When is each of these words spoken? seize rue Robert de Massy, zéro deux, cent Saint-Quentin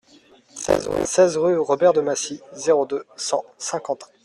seize 1.05 1.37
rue 1.37 1.59
Robert 1.59 1.93
de 1.93 2.01
Massy, 2.01 2.41
zéro 2.53 2.87
deux, 2.87 3.05
cent 3.17 3.45
Saint-Quentin 3.59 4.07